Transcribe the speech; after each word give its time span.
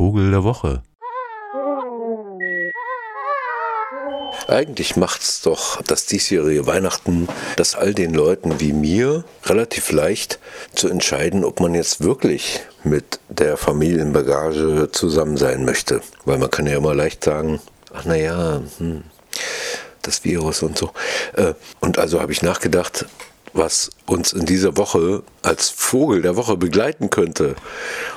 Vogel 0.00 0.30
der 0.30 0.44
Woche. 0.44 0.80
Eigentlich 4.48 4.96
macht's 4.96 5.42
doch 5.42 5.82
das 5.82 6.06
diesjährige 6.06 6.66
Weihnachten, 6.66 7.28
das 7.56 7.74
all 7.74 7.92
den 7.92 8.14
Leuten 8.14 8.60
wie 8.60 8.72
mir 8.72 9.24
relativ 9.44 9.92
leicht 9.92 10.38
zu 10.74 10.88
entscheiden, 10.88 11.44
ob 11.44 11.60
man 11.60 11.74
jetzt 11.74 12.02
wirklich 12.02 12.60
mit 12.82 13.20
der 13.28 13.58
Familienbagage 13.58 14.88
zusammen 14.90 15.36
sein 15.36 15.66
möchte. 15.66 16.00
Weil 16.24 16.38
man 16.38 16.50
kann 16.50 16.66
ja 16.66 16.78
immer 16.78 16.94
leicht 16.94 17.22
sagen, 17.22 17.60
ach 17.92 18.06
naja, 18.06 18.62
hm, 18.78 19.02
das 20.00 20.24
Virus 20.24 20.62
und 20.62 20.78
so. 20.78 20.92
Äh, 21.34 21.52
und 21.80 21.98
also 21.98 22.22
habe 22.22 22.32
ich 22.32 22.40
nachgedacht, 22.40 23.04
was 23.52 23.90
uns 24.06 24.32
in 24.32 24.46
dieser 24.46 24.76
Woche 24.76 25.22
als 25.42 25.68
Vogel 25.68 26.22
der 26.22 26.36
Woche 26.36 26.56
begleiten 26.56 27.10
könnte. 27.10 27.56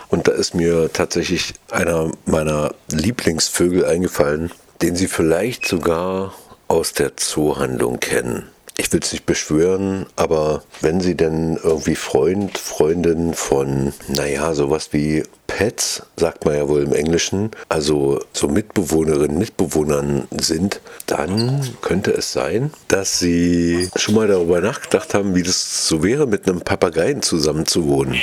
Und 0.09 0.27
da 0.27 0.31
ist 0.31 0.53
mir 0.53 0.91
tatsächlich 0.91 1.53
einer 1.71 2.11
meiner 2.25 2.73
Lieblingsvögel 2.89 3.85
eingefallen, 3.85 4.51
den 4.81 4.95
Sie 4.95 5.07
vielleicht 5.07 5.67
sogar 5.67 6.33
aus 6.67 6.93
der 6.93 7.17
Zoohandlung 7.17 7.99
kennen 7.99 8.49
ich 8.75 8.91
will 8.91 9.01
es 9.01 9.11
nicht 9.11 9.25
beschwören, 9.25 10.07
aber 10.15 10.63
wenn 10.81 10.99
Sie 10.99 11.15
denn 11.15 11.59
irgendwie 11.61 11.95
Freund, 11.95 12.57
Freundin 12.57 13.33
von, 13.33 13.93
naja, 14.07 14.53
sowas 14.55 14.89
wie 14.91 15.23
Pets, 15.45 16.03
sagt 16.17 16.45
man 16.45 16.55
ja 16.55 16.67
wohl 16.67 16.81
im 16.81 16.93
Englischen, 16.93 17.51
also 17.69 18.19
so 18.33 18.47
Mitbewohnerinnen, 18.47 19.37
Mitbewohnern 19.37 20.27
sind, 20.31 20.81
dann 21.05 21.75
könnte 21.81 22.11
es 22.11 22.33
sein, 22.33 22.73
dass 22.87 23.19
Sie 23.19 23.89
schon 23.95 24.15
mal 24.15 24.27
darüber 24.27 24.59
nachgedacht 24.61 25.13
haben, 25.13 25.35
wie 25.35 25.43
das 25.43 25.87
so 25.87 26.03
wäre, 26.03 26.25
mit 26.25 26.47
einem 26.47 26.61
Papageien 26.61 27.21
zusammen 27.21 27.67
zu 27.67 27.87
wohnen. 27.87 28.15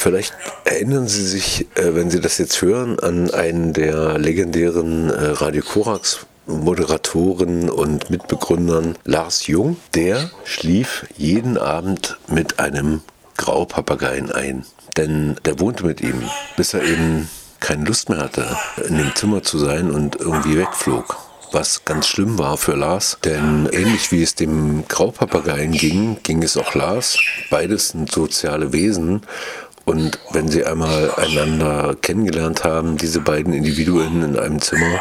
Vielleicht 0.00 0.32
erinnern 0.64 1.08
Sie 1.08 1.24
sich, 1.24 1.66
äh, 1.74 1.92
wenn 1.96 2.08
Sie 2.08 2.20
das 2.20 2.38
jetzt 2.38 2.62
hören, 2.62 3.00
an 3.00 3.32
einen 3.32 3.72
der 3.72 4.16
legendären 4.16 5.10
äh, 5.10 5.30
Radio 5.30 5.60
Korax 5.64 6.20
Moderatoren 6.46 7.68
und 7.68 8.08
Mitbegründern 8.08 8.96
Lars 9.04 9.48
Jung. 9.48 9.76
Der 9.94 10.30
schlief 10.44 11.04
jeden 11.16 11.58
Abend 11.58 12.16
mit 12.28 12.60
einem 12.60 13.00
Graupapageien 13.38 14.30
ein. 14.30 14.64
Denn 14.96 15.34
der 15.44 15.58
wohnte 15.58 15.84
mit 15.84 16.00
ihm, 16.00 16.22
bis 16.56 16.74
er 16.74 16.84
eben 16.84 17.28
keine 17.58 17.84
Lust 17.84 18.08
mehr 18.08 18.20
hatte, 18.20 18.46
in 18.86 18.98
dem 18.98 19.16
Zimmer 19.16 19.42
zu 19.42 19.58
sein 19.58 19.90
und 19.90 20.14
irgendwie 20.14 20.58
wegflog 20.58 21.16
was 21.52 21.84
ganz 21.86 22.06
schlimm 22.06 22.38
war 22.38 22.58
für 22.58 22.74
Lars, 22.74 23.16
denn 23.24 23.70
ähnlich 23.72 24.12
wie 24.12 24.22
es 24.22 24.34
dem 24.34 24.86
Graupapageien 24.86 25.72
ging, 25.72 26.18
ging 26.22 26.42
es 26.42 26.58
auch 26.58 26.74
Lars. 26.74 27.18
Beides 27.48 27.88
sind 27.88 28.12
soziale 28.12 28.72
Wesen 28.74 29.22
und 29.88 30.18
wenn 30.32 30.48
sie 30.48 30.66
einmal 30.66 31.14
einander 31.14 31.96
kennengelernt 32.02 32.62
haben, 32.62 32.98
diese 32.98 33.20
beiden 33.20 33.54
Individuen 33.54 34.22
in 34.22 34.38
einem 34.38 34.60
Zimmer, 34.60 35.00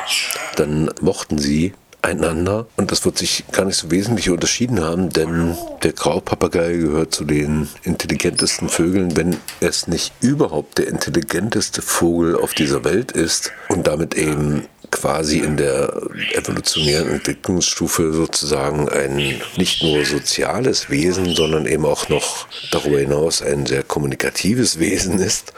dann 0.56 0.90
mochten 1.02 1.38
sie 1.38 1.74
einander. 2.02 2.68
Und 2.78 2.92
das 2.92 3.04
wird 3.04 3.18
sich 3.18 3.44
gar 3.52 3.66
nicht 3.66 3.76
so 3.76 3.92
wesentlich 3.92 4.30
unterschieden 4.30 4.80
haben, 4.80 5.10
denn 5.10 5.58
der 5.84 5.92
Graupapagei 5.92 6.78
gehört 6.78 7.14
zu 7.14 7.26
den 7.26 7.68
intelligentesten 7.84 8.70
Vögeln, 8.70 9.18
wenn 9.18 9.36
es 9.60 9.88
nicht 9.88 10.14
überhaupt 10.22 10.78
der 10.78 10.88
intelligenteste 10.88 11.82
Vogel 11.82 12.38
auf 12.38 12.54
dieser 12.54 12.86
Welt 12.86 13.12
ist. 13.12 13.52
Und 13.68 13.88
damit 13.88 14.16
eben 14.16 14.68
quasi 15.00 15.40
in 15.40 15.58
der 15.58 15.94
evolutionären 16.34 17.10
Entwicklungsstufe 17.10 18.14
sozusagen 18.14 18.90
ein 18.90 19.42
nicht 19.56 19.84
nur 19.84 20.04
soziales 20.06 20.90
Wesen, 20.90 21.36
sondern 21.36 21.68
eben 21.68 21.86
auch 21.86 22.10
noch 22.10 22.48
darüber 22.72 23.00
hinaus 23.00 23.42
ein 23.42 23.66
sehr 23.66 23.84
kommunikatives 23.84 24.80
Wesen 24.80 25.20
ist. 25.20 25.54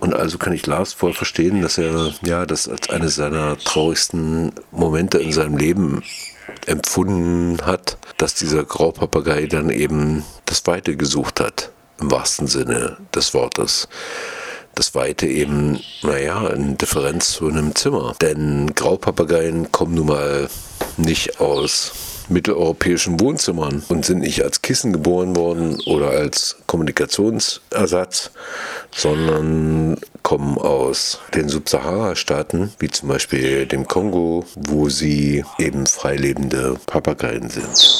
Und 0.00 0.14
also 0.14 0.38
kann 0.38 0.52
ich 0.52 0.66
Lars 0.66 0.92
voll 0.92 1.12
verstehen, 1.12 1.62
dass 1.62 1.78
er 1.78 2.12
ja 2.24 2.46
das 2.46 2.68
als 2.68 2.90
eines 2.90 3.14
seiner 3.14 3.56
traurigsten 3.58 4.52
Momente 4.72 5.18
in 5.18 5.32
seinem 5.32 5.56
Leben 5.56 6.02
empfunden 6.66 7.64
hat, 7.64 7.96
dass 8.16 8.34
dieser 8.34 8.64
Graupapagei 8.64 9.46
dann 9.46 9.70
eben 9.70 10.24
das 10.46 10.66
Weite 10.66 10.96
gesucht 10.96 11.38
hat, 11.38 11.70
im 12.00 12.10
wahrsten 12.10 12.48
Sinne 12.48 12.96
des 13.14 13.34
Wortes 13.34 13.88
das 14.80 14.94
Weite 14.94 15.26
eben, 15.26 15.78
naja, 16.02 16.48
in 16.48 16.78
Differenz 16.78 17.32
zu 17.32 17.48
einem 17.48 17.74
Zimmer. 17.74 18.14
Denn 18.22 18.72
Graupapageien 18.74 19.70
kommen 19.70 19.94
nun 19.94 20.06
mal 20.06 20.48
nicht 20.96 21.38
aus 21.38 21.92
mitteleuropäischen 22.30 23.20
Wohnzimmern 23.20 23.82
und 23.90 24.06
sind 24.06 24.20
nicht 24.20 24.42
als 24.42 24.62
Kissen 24.62 24.94
geboren 24.94 25.36
worden 25.36 25.78
oder 25.84 26.08
als 26.08 26.56
Kommunikationsersatz, 26.66 28.30
sondern 28.90 29.98
kommen 30.22 30.56
aus 30.56 31.18
den 31.34 31.50
Subsahara-Staaten, 31.50 32.72
wie 32.78 32.88
zum 32.88 33.10
Beispiel 33.10 33.66
dem 33.66 33.86
Kongo, 33.86 34.46
wo 34.54 34.88
sie 34.88 35.44
eben 35.58 35.86
freilebende 35.86 36.76
Papageien 36.86 37.50
sind. 37.50 37.99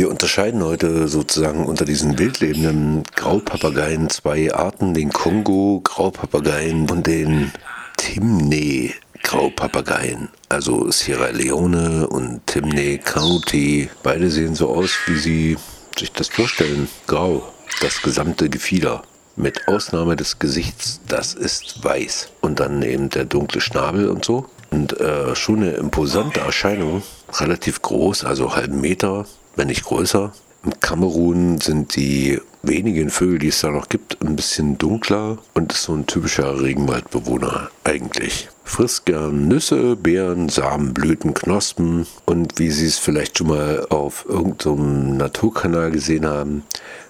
Wir 0.00 0.08
unterscheiden 0.08 0.64
heute 0.64 1.08
sozusagen 1.08 1.66
unter 1.66 1.84
diesen 1.84 2.18
wildlebenden 2.18 3.02
Graupapageien 3.16 4.08
zwei 4.08 4.50
Arten, 4.50 4.94
den 4.94 5.12
Kongo-Graupapageien 5.12 6.90
und 6.90 7.06
den 7.06 7.52
Timneh-Graupapageien. 7.98 10.30
Also 10.48 10.90
Sierra 10.90 11.28
Leone 11.28 12.08
und 12.08 12.46
Timneh 12.46 12.96
County. 12.96 13.90
Beide 14.02 14.30
sehen 14.30 14.54
so 14.54 14.70
aus, 14.70 14.92
wie 15.04 15.18
sie 15.18 15.58
sich 15.98 16.10
das 16.12 16.28
vorstellen. 16.28 16.88
Grau, 17.06 17.42
das 17.82 18.00
gesamte 18.00 18.48
Gefieder. 18.48 19.02
Mit 19.36 19.68
Ausnahme 19.68 20.16
des 20.16 20.38
Gesichts, 20.38 21.02
das 21.08 21.34
ist 21.34 21.84
weiß. 21.84 22.30
Und 22.40 22.58
dann 22.58 22.80
eben 22.80 23.10
der 23.10 23.26
dunkle 23.26 23.60
Schnabel 23.60 24.08
und 24.08 24.24
so. 24.24 24.46
Und 24.70 24.98
äh, 24.98 25.36
schon 25.36 25.58
eine 25.58 25.72
imposante 25.72 26.40
Erscheinung, 26.40 27.02
relativ 27.38 27.82
groß, 27.82 28.24
also 28.24 28.56
halben 28.56 28.80
Meter, 28.80 29.26
wenn 29.56 29.68
nicht 29.68 29.84
größer. 29.84 30.32
Im 30.62 30.78
Kamerun 30.80 31.58
sind 31.58 31.96
die 31.96 32.38
wenigen 32.62 33.10
Vögel, 33.10 33.38
die 33.38 33.48
es 33.48 33.60
da 33.60 33.70
noch 33.70 33.88
gibt, 33.88 34.20
ein 34.22 34.36
bisschen 34.36 34.76
dunkler 34.76 35.38
und 35.54 35.72
ist 35.72 35.84
so 35.84 35.94
ein 35.94 36.06
typischer 36.06 36.60
Regenwaldbewohner 36.60 37.70
eigentlich. 37.84 38.48
Frisst 38.64 39.06
gern 39.06 39.48
Nüsse, 39.48 39.96
Beeren, 39.96 40.48
Samen, 40.48 40.92
Blüten, 40.92 41.32
Knospen 41.32 42.06
und 42.26 42.58
wie 42.58 42.70
Sie 42.70 42.86
es 42.86 42.98
vielleicht 42.98 43.38
schon 43.38 43.48
mal 43.48 43.86
auf 43.88 44.26
irgendeinem 44.28 45.16
Naturkanal 45.16 45.90
gesehen 45.90 46.26
haben, 46.26 46.62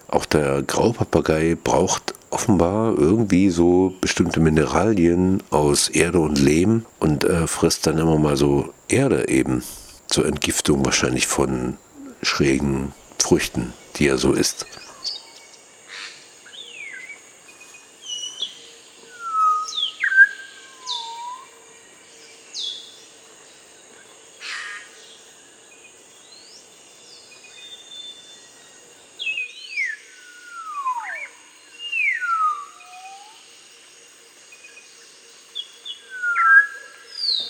auch 0.07 0.25
der 0.25 0.63
Graupapagei 0.63 1.57
braucht 1.61 2.13
offenbar 2.31 2.97
irgendwie 2.97 3.49
so 3.49 3.93
bestimmte 4.01 4.39
Mineralien 4.39 5.43
aus 5.51 5.89
Erde 5.89 6.19
und 6.19 6.39
Lehm 6.39 6.85
und 6.99 7.25
äh, 7.25 7.45
frisst 7.47 7.85
dann 7.85 7.97
immer 7.97 8.17
mal 8.17 8.37
so 8.37 8.73
Erde 8.87 9.27
eben 9.27 9.63
zur 10.07 10.25
Entgiftung 10.25 10.85
wahrscheinlich 10.85 11.27
von 11.27 11.77
schrägen 12.21 12.93
Früchten, 13.17 13.73
die 13.95 14.07
er 14.07 14.17
so 14.17 14.33
isst. 14.33 14.65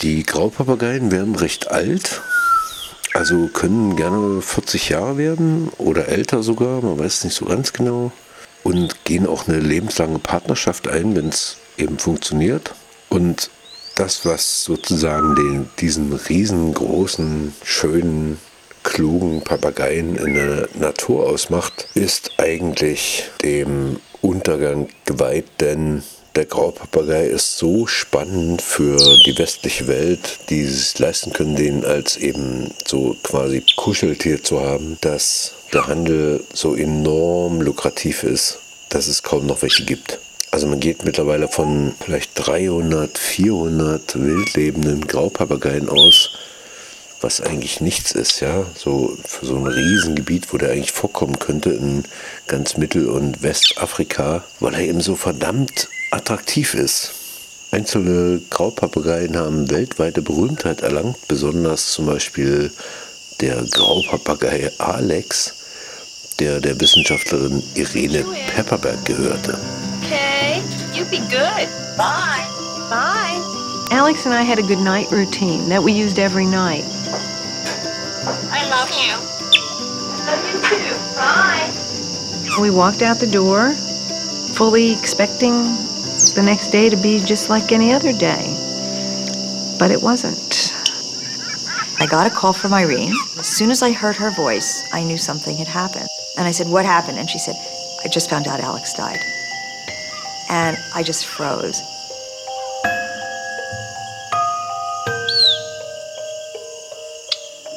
Die 0.01 0.23
Graupapageien 0.23 1.11
werden 1.11 1.35
recht 1.35 1.69
alt 1.69 2.21
also 3.21 3.49
können 3.53 3.95
gerne 3.97 4.41
40 4.41 4.89
Jahre 4.89 5.15
werden 5.15 5.69
oder 5.77 6.07
älter 6.07 6.41
sogar, 6.41 6.81
man 6.81 6.97
weiß 6.97 7.19
es 7.19 7.23
nicht 7.23 7.35
so 7.35 7.45
ganz 7.45 7.71
genau. 7.71 8.11
Und 8.63 9.05
gehen 9.05 9.27
auch 9.27 9.47
eine 9.47 9.59
lebenslange 9.59 10.17
Partnerschaft 10.17 10.87
ein, 10.87 11.15
wenn 11.15 11.29
es 11.29 11.57
eben 11.77 11.99
funktioniert. 11.99 12.73
Und 13.09 13.51
das, 13.95 14.25
was 14.25 14.63
sozusagen 14.63 15.35
den, 15.35 15.69
diesen 15.77 16.13
riesengroßen, 16.13 17.53
schönen, 17.63 18.39
klugen 18.81 19.43
Papageien 19.43 20.15
in 20.15 20.33
der 20.33 20.69
Natur 20.73 21.29
ausmacht, 21.29 21.89
ist 21.93 22.31
eigentlich 22.39 23.29
dem 23.43 23.99
Untergang 24.21 24.89
geweiht, 25.05 25.45
denn 25.59 26.01
der 26.35 26.45
Graupapagei 26.45 27.25
ist 27.25 27.57
so 27.57 27.87
spannend 27.87 28.61
für 28.61 28.97
die 29.25 29.37
westliche 29.37 29.87
Welt, 29.87 30.39
die 30.49 30.61
es 30.61 30.97
leisten 30.97 31.33
können, 31.33 31.55
den 31.55 31.83
als 31.83 32.17
eben 32.17 32.71
so 32.87 33.17
quasi 33.21 33.63
Kuscheltier 33.75 34.41
zu 34.41 34.61
haben, 34.61 34.97
dass 35.01 35.53
der 35.73 35.87
Handel 35.87 36.43
so 36.53 36.75
enorm 36.75 37.61
lukrativ 37.61 38.23
ist, 38.23 38.59
dass 38.89 39.07
es 39.07 39.23
kaum 39.23 39.45
noch 39.45 39.61
welche 39.61 39.83
gibt. 39.83 40.19
Also 40.51 40.67
man 40.67 40.79
geht 40.79 41.05
mittlerweile 41.05 41.47
von 41.47 41.93
vielleicht 42.03 42.31
300, 42.35 43.17
400 43.17 44.21
wildlebenden 44.21 45.07
Graupapageien 45.07 45.89
aus, 45.89 46.31
was 47.21 47.39
eigentlich 47.39 47.81
nichts 47.81 48.11
ist, 48.11 48.39
ja, 48.39 48.65
so 48.75 49.17
für 49.23 49.45
so 49.45 49.55
ein 49.55 49.67
Riesengebiet, 49.67 50.51
wo 50.51 50.57
der 50.57 50.71
eigentlich 50.71 50.91
vorkommen 50.91 51.39
könnte 51.39 51.71
in 51.71 52.03
ganz 52.47 52.77
Mittel- 52.77 53.09
und 53.09 53.43
Westafrika, 53.43 54.43
weil 54.59 54.73
er 54.73 54.81
eben 54.81 55.01
so 55.01 55.15
verdammt 55.15 55.87
attraktiv 56.11 56.73
ist. 56.73 57.11
Einzelne 57.71 58.41
Graupapageien 58.49 59.37
haben 59.37 59.69
weltweite 59.71 60.21
Berühmtheit 60.21 60.81
erlangt, 60.81 61.27
besonders 61.27 61.93
zum 61.93 62.05
Beispiel 62.05 62.69
der 63.39 63.63
Graupapagei 63.71 64.69
Alex, 64.77 65.53
der 66.39 66.59
der 66.59 66.79
Wissenschaftlerin 66.79 67.63
Irene 67.75 68.25
Pepperberg 68.53 69.03
gehörte. 69.05 69.57
Okay, 70.03 70.61
you 70.93 71.05
be 71.05 71.19
good. 71.29 71.69
Bye. 71.97 72.45
Bye. 72.89 73.39
Alex 73.91 74.25
and 74.25 74.33
I 74.33 74.43
had 74.43 74.59
a 74.59 74.61
good 74.61 74.79
night 74.79 75.09
routine 75.11 75.69
that 75.69 75.81
we 75.81 75.93
used 75.93 76.19
every 76.19 76.45
night. 76.45 76.83
I 78.51 78.67
love 78.69 78.91
you. 78.91 79.15
Love 80.25 80.43
you 80.51 80.59
too. 80.61 80.95
Bye. 81.15 81.71
We 82.59 82.69
walked 82.69 83.01
out 83.01 83.19
the 83.19 83.27
door, 83.31 83.71
fully 84.55 84.91
expecting 84.91 85.77
the 86.33 86.43
next 86.43 86.71
day 86.71 86.89
to 86.89 86.97
be 86.97 87.19
just 87.19 87.49
like 87.49 87.71
any 87.71 87.91
other 87.91 88.13
day. 88.13 88.55
But 89.79 89.91
it 89.91 90.01
wasn't. 90.01 90.73
I 91.99 92.07
got 92.07 92.25
a 92.25 92.29
call 92.29 92.53
from 92.53 92.73
Irene. 92.73 93.13
As 93.37 93.47
soon 93.47 93.71
as 93.71 93.83
I 93.83 93.91
heard 93.91 94.15
her 94.15 94.31
voice, 94.31 94.83
I 94.93 95.03
knew 95.03 95.17
something 95.17 95.55
had 95.57 95.67
happened. 95.67 96.07
And 96.37 96.47
I 96.47 96.51
said, 96.51 96.67
What 96.67 96.85
happened? 96.85 97.17
And 97.17 97.29
she 97.29 97.37
said, 97.37 97.55
I 98.03 98.07
just 98.07 98.29
found 98.29 98.47
out 98.47 98.59
Alex 98.59 98.93
died. 98.93 99.19
And 100.49 100.77
I 100.95 101.03
just 101.03 101.25
froze. 101.25 101.81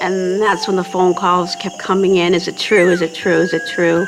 And 0.00 0.41
that's 0.41 0.67
when 0.67 0.77
the 0.77 0.85
phone 0.85 1.15
calls 1.15 1.57
kept 1.57 1.79
coming 1.79 2.17
in. 2.17 2.35
Is 2.35 2.49
it 2.49 2.59
true? 2.59 2.91
Is 2.91 3.00
it 3.00 3.15
true? 3.15 3.39
Is 3.39 3.53
it 3.53 3.62
true? 3.75 4.07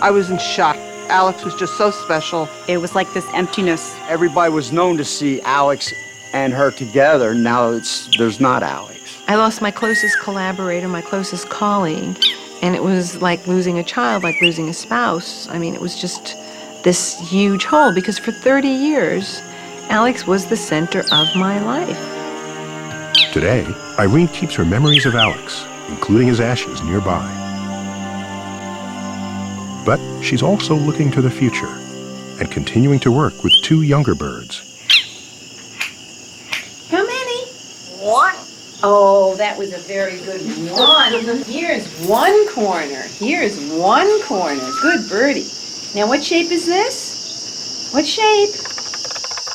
I 0.00 0.10
was 0.10 0.30
in 0.30 0.38
shock. 0.38 0.76
Alex 1.08 1.44
was 1.44 1.54
just 1.54 1.76
so 1.76 1.90
special. 1.90 2.48
It 2.68 2.78
was 2.78 2.94
like 2.94 3.12
this 3.12 3.26
emptiness. 3.34 3.94
Everybody 4.08 4.52
was 4.52 4.72
known 4.72 4.96
to 4.96 5.04
see 5.04 5.40
Alex 5.42 5.92
and 6.32 6.52
her 6.52 6.70
together. 6.70 7.34
Now 7.34 7.70
it's 7.70 8.08
there's 8.16 8.40
not 8.40 8.62
Alex. 8.62 9.22
I 9.28 9.36
lost 9.36 9.62
my 9.62 9.70
closest 9.70 10.18
collaborator, 10.20 10.88
my 10.88 11.00
closest 11.02 11.48
colleague, 11.48 12.18
and 12.62 12.74
it 12.74 12.82
was 12.82 13.20
like 13.22 13.46
losing 13.46 13.78
a 13.78 13.84
child, 13.84 14.22
like 14.22 14.40
losing 14.40 14.68
a 14.68 14.74
spouse. 14.74 15.48
I 15.48 15.58
mean, 15.58 15.74
it 15.74 15.80
was 15.80 15.98
just 15.98 16.36
this 16.82 17.18
huge 17.30 17.64
hole 17.64 17.94
because 17.94 18.18
for 18.18 18.32
30 18.32 18.68
years, 18.68 19.40
Alex 19.88 20.26
was 20.26 20.46
the 20.46 20.56
center 20.56 21.00
of 21.12 21.36
my 21.36 21.58
life. 21.64 23.32
Today, 23.32 23.66
Irene 23.98 24.28
keeps 24.28 24.54
her 24.54 24.64
memories 24.64 25.06
of 25.06 25.14
Alex, 25.14 25.64
including 25.88 26.28
his 26.28 26.40
ashes, 26.40 26.82
nearby. 26.82 27.43
But 29.84 30.00
she's 30.22 30.42
also 30.42 30.74
looking 30.74 31.10
to 31.12 31.20
the 31.20 31.30
future 31.30 31.78
and 32.40 32.50
continuing 32.50 32.98
to 33.00 33.12
work 33.12 33.44
with 33.44 33.52
two 33.62 33.82
younger 33.82 34.14
birds. 34.14 34.62
How 36.90 37.04
many? 37.04 37.46
One. 38.00 38.34
Oh, 38.82 39.34
that 39.38 39.58
was 39.58 39.72
a 39.72 39.78
very 39.78 40.18
good 40.18 40.40
one. 40.70 41.12
Here's 41.44 41.86
one 42.06 42.48
corner. 42.48 43.02
Here's 43.02 43.58
one 43.72 44.22
corner. 44.22 44.68
Good 44.82 45.08
birdie. 45.08 45.48
Now, 45.94 46.08
what 46.08 46.24
shape 46.24 46.50
is 46.50 46.66
this? 46.66 47.90
What 47.92 48.06
shape? 48.06 48.50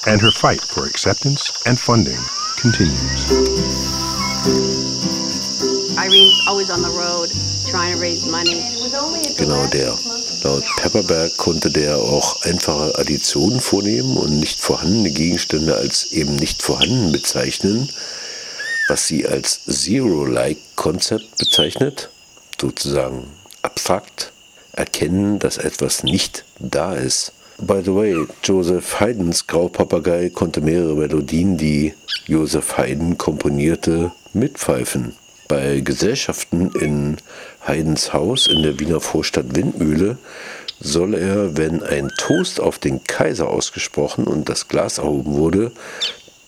And 0.07 0.21
her 0.21 0.31
fight 0.31 0.61
for 0.61 0.85
acceptance 0.85 1.51
and 1.65 1.77
funding 1.77 2.17
continues. 2.57 3.29
Genau 9.37 9.67
der. 9.67 9.93
Laut 10.43 10.63
Pepperberg 10.77 11.35
konnte 11.35 11.69
der 11.69 11.97
auch 11.97 12.41
einfache 12.43 12.97
Additionen 12.97 13.59
vornehmen 13.59 14.15
und 14.15 14.39
nicht 14.39 14.61
vorhandene 14.61 15.11
Gegenstände 15.11 15.75
als 15.75 16.13
eben 16.13 16.37
nicht 16.37 16.61
vorhanden 16.61 17.11
bezeichnen, 17.11 17.89
was 18.87 19.07
sie 19.07 19.27
als 19.27 19.65
Zero-like-Konzept 19.65 21.37
bezeichnet, 21.37 22.09
sozusagen 22.61 23.27
abstrakt 23.61 24.31
erkennen, 24.71 25.37
dass 25.39 25.57
etwas 25.57 26.03
nicht 26.03 26.45
da 26.59 26.93
ist. 26.93 27.33
By 27.57 27.81
the 27.83 27.93
way, 27.93 28.25
Joseph 28.41 29.01
Haydns 29.01 29.47
Graupapagei 29.47 30.29
konnte 30.29 30.61
mehrere 30.61 30.95
Melodien, 30.95 31.57
die 31.57 31.93
Joseph 32.25 32.77
Haydn 32.77 33.17
komponierte, 33.17 34.13
mitpfeifen. 34.31 35.17
Bei 35.49 35.79
Gesellschaften 35.79 36.71
in 36.79 37.17
Haydns 37.67 38.13
Haus 38.13 38.45
in 38.45 38.61
der 38.61 38.79
Wiener 38.79 39.01
Vorstadt 39.01 39.55
Windmühle 39.55 40.19
soll 40.79 41.15
er, 41.15 41.57
wenn 41.57 41.81
ein 41.81 42.09
Toast 42.19 42.59
auf 42.59 42.77
den 42.77 43.03
Kaiser 43.03 43.49
ausgesprochen 43.49 44.25
und 44.25 44.47
das 44.47 44.67
Glas 44.67 44.99
erhoben 44.99 45.33
wurde, 45.33 45.71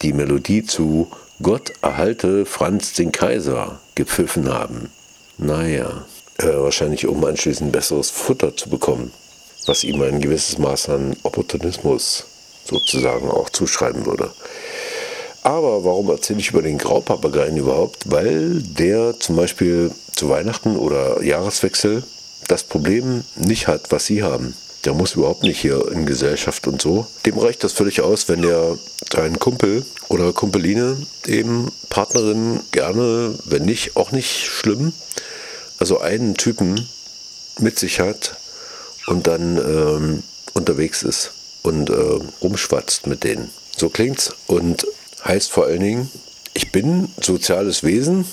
die 0.04 0.14
Melodie 0.14 0.64
zu 0.64 1.10
Gott 1.42 1.72
erhalte 1.82 2.46
Franz 2.46 2.94
den 2.94 3.12
Kaiser 3.12 3.80
gepfiffen 3.96 4.54
haben. 4.54 4.92
Naja, 5.40 6.06
äh, 6.38 6.54
wahrscheinlich 6.54 7.08
um 7.08 7.26
anschließend 7.26 7.72
besseres 7.72 8.12
Futter 8.12 8.56
zu 8.56 8.70
bekommen, 8.70 9.12
was 9.66 9.84
ihm 9.84 10.00
ein 10.04 10.22
gewisses 10.22 10.60
Maß 10.60 10.90
an 10.90 11.18
Opportunismus 11.24 12.28
sozusagen 12.66 13.32
auch 13.32 13.50
zuschreiben 13.50 14.06
würde. 14.06 14.32
Aber 15.44 15.84
warum 15.84 16.10
erzähle 16.10 16.40
ich 16.40 16.52
über 16.52 16.62
den 16.62 16.78
Graupapageien 16.78 17.58
überhaupt? 17.58 18.12
Weil 18.12 18.62
der 18.62 19.20
zum 19.20 19.36
Beispiel 19.36 19.92
zu 20.16 20.30
Weihnachten 20.30 20.76
oder 20.78 21.24
Jahreswechsel 21.24 22.04
das 22.48 22.64
Problem 22.64 23.24
nicht 23.36 23.68
hat, 23.68 23.92
was 23.92 24.06
Sie 24.06 24.24
haben. 24.24 24.56
Der 24.86 24.94
muss 24.94 25.14
überhaupt 25.14 25.44
nicht 25.44 25.60
hier 25.60 25.92
in 25.92 26.06
Gesellschaft 26.06 26.68
und 26.68 26.82
so. 26.82 27.06
Dem 27.26 27.38
reicht 27.38 27.64
das 27.64 27.74
völlig 27.74 28.02
aus, 28.02 28.30
wenn 28.30 28.42
der 28.42 28.78
seinen 29.12 29.40
Kumpel 29.40 29.86
oder 30.10 30.34
Kumpeline 30.34 30.98
eben 31.28 31.72
Partnerin 31.90 32.62
gerne, 32.72 33.36
wenn 33.46 33.66
nicht, 33.66 33.96
auch 33.96 34.12
nicht 34.12 34.46
schlimm, 34.46 34.94
also 35.80 36.00
einen 36.00 36.36
Typen 36.36 36.88
mit 37.60 37.78
sich 37.78 38.00
hat 38.00 38.38
und 39.08 39.28
dann 39.28 39.58
ähm, 39.58 40.24
unterwegs 40.54 41.04
ist 41.04 41.32
und 41.62 41.90
äh, 41.90 42.20
rumschwatzt 42.42 43.08
mit 43.08 43.24
denen. 43.24 43.52
So 43.78 43.90
klingt's 43.90 44.34
und 44.48 44.86
heißt 45.26 45.52
vor 45.52 45.66
allen 45.66 45.82
Dingen, 45.82 46.12
ich 46.54 46.72
bin 46.72 47.10
soziales 47.22 47.84
Wesen, 47.84 48.26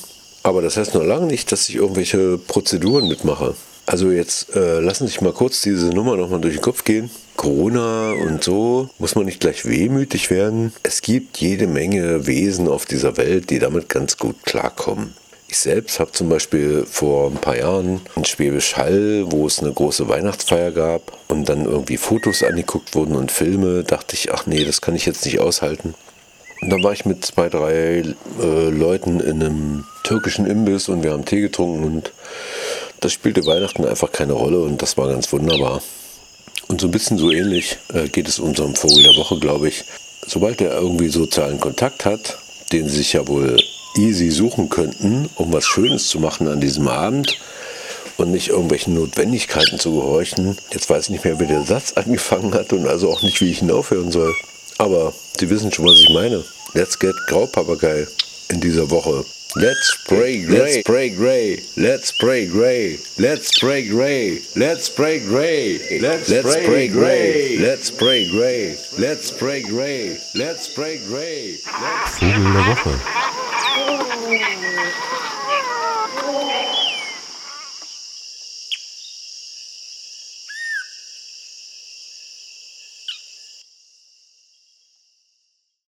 aber 0.42 0.62
das 0.62 0.76
heißt 0.76 0.94
noch 0.94 1.04
lange 1.04 1.26
nicht, 1.26 1.52
dass 1.52 1.68
ich 1.68 1.76
irgendwelche 1.76 2.38
Prozeduren 2.38 3.08
mitmache. 3.08 3.54
Also 3.86 4.10
jetzt 4.10 4.54
äh, 4.54 4.80
lassen 4.80 5.06
Sie 5.06 5.12
sich 5.12 5.20
mal 5.22 5.32
kurz 5.32 5.62
diese 5.62 5.86
Nummer 5.86 6.16
nochmal 6.16 6.40
durch 6.40 6.56
den 6.56 6.62
Kopf 6.62 6.84
gehen. 6.84 7.10
Corona 7.36 8.12
und 8.12 8.44
so, 8.44 8.90
muss 8.98 9.14
man 9.14 9.24
nicht 9.24 9.40
gleich 9.40 9.64
wehmütig 9.64 10.28
werden. 10.28 10.74
Es 10.82 11.00
gibt 11.00 11.38
jede 11.38 11.66
Menge 11.66 12.26
Wesen 12.26 12.68
auf 12.68 12.84
dieser 12.84 13.16
Welt, 13.16 13.48
die 13.48 13.58
damit 13.58 13.88
ganz 13.88 14.18
gut 14.18 14.36
klarkommen. 14.44 15.14
Ich 15.50 15.58
selbst 15.58 15.98
habe 16.00 16.12
zum 16.12 16.28
Beispiel 16.28 16.84
vor 16.84 17.30
ein 17.30 17.38
paar 17.38 17.56
Jahren 17.56 18.02
in 18.16 18.26
Schwäbisch 18.26 18.76
Hall, 18.76 19.24
wo 19.30 19.46
es 19.46 19.60
eine 19.60 19.72
große 19.72 20.06
Weihnachtsfeier 20.06 20.72
gab 20.72 21.16
und 21.28 21.48
dann 21.48 21.64
irgendwie 21.64 21.96
Fotos 21.96 22.42
angeguckt 22.42 22.94
wurden 22.94 23.16
und 23.16 23.32
Filme, 23.32 23.84
dachte 23.84 24.14
ich, 24.14 24.30
ach 24.34 24.44
nee, 24.44 24.64
das 24.64 24.82
kann 24.82 24.94
ich 24.94 25.06
jetzt 25.06 25.24
nicht 25.24 25.40
aushalten. 25.40 25.94
Und 26.60 26.70
dann 26.70 26.82
war 26.82 26.92
ich 26.92 27.04
mit 27.04 27.24
zwei, 27.24 27.48
drei 27.48 28.02
äh, 28.42 28.68
Leuten 28.70 29.20
in 29.20 29.42
einem 29.42 29.84
türkischen 30.02 30.46
Imbiss 30.46 30.88
und 30.88 31.02
wir 31.02 31.12
haben 31.12 31.24
Tee 31.24 31.40
getrunken 31.40 31.84
und 31.84 32.12
das 33.00 33.12
spielte 33.12 33.46
Weihnachten 33.46 33.84
einfach 33.84 34.10
keine 34.10 34.32
Rolle 34.32 34.60
und 34.60 34.82
das 34.82 34.96
war 34.96 35.08
ganz 35.08 35.32
wunderbar. 35.32 35.82
Und 36.66 36.80
so 36.80 36.88
ein 36.88 36.90
bisschen 36.90 37.16
so 37.18 37.30
ähnlich 37.30 37.78
äh, 37.94 38.08
geht 38.08 38.28
es 38.28 38.38
unserem 38.38 38.74
Vogel 38.74 39.02
der 39.02 39.16
Woche, 39.16 39.38
glaube 39.38 39.68
ich. 39.68 39.84
sobald 40.26 40.60
er 40.60 40.72
irgendwie 40.72 41.08
sozialen 41.08 41.60
Kontakt 41.60 42.04
hat, 42.04 42.38
den 42.72 42.88
sie 42.88 42.98
sich 42.98 43.14
ja 43.14 43.26
wohl 43.26 43.56
easy 43.96 44.30
suchen 44.30 44.68
könnten, 44.68 45.28
um 45.36 45.52
was 45.52 45.64
Schönes 45.64 46.08
zu 46.08 46.20
machen 46.20 46.48
an 46.48 46.60
diesem 46.60 46.88
Abend 46.88 47.38
und 48.16 48.30
nicht 48.30 48.48
irgendwelchen 48.48 48.94
Notwendigkeiten 48.94 49.78
zu 49.78 49.92
gehorchen. 49.92 50.58
Jetzt 50.72 50.90
weiß 50.90 51.04
ich 51.04 51.10
nicht 51.10 51.24
mehr, 51.24 51.40
wie 51.40 51.46
der 51.46 51.62
Satz 51.62 51.92
angefangen 51.96 52.54
hat 52.54 52.72
und 52.72 52.86
also 52.86 53.10
auch 53.10 53.22
nicht, 53.22 53.40
wie 53.40 53.50
ich 53.50 53.62
ihn 53.62 53.70
aufhören 53.70 54.12
soll. 54.12 54.34
Aber 54.78 55.12
Sie 55.38 55.48
wissen 55.50 55.72
schon, 55.72 55.84
was 55.86 56.00
ich 56.00 56.08
meine. 56.10 56.44
Let's 56.74 56.98
get 56.98 57.14
Graupapagei 57.28 58.06
in 58.48 58.60
dieser 58.60 58.90
Woche. 58.90 59.24
Let's 59.54 59.96
pray 60.06 60.42
gray. 60.42 60.58
Let's 60.58 60.82
pray 60.84 61.10
gray. 61.10 61.62
Let's 61.76 62.12
pray 62.12 62.46
gray. 62.46 62.98
Let's 63.16 63.56
pray 63.58 63.84
gray. 63.88 64.40
Let's 64.54 64.90
pray 64.98 65.28
gray. 65.28 65.98
Let's 66.36 66.50
pray 66.50 66.88
gray. 66.88 67.56
Let's 67.58 67.90
pray 67.90 68.24
gray. 68.30 68.76
Let's 68.98 69.30
pray 69.30 69.62
gray. 69.62 70.18
Let's 70.34 70.68
pray 70.74 70.98
gray. 71.08 71.58
Vogel 72.20 72.52
der 72.52 72.66
Woche. 72.66 73.00